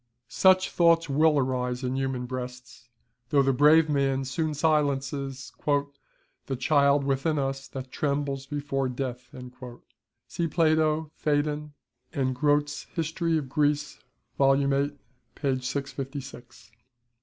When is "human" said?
1.95-2.25